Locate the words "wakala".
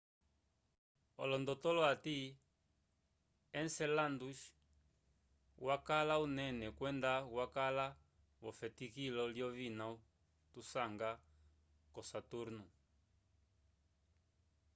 5.67-6.13, 7.37-7.85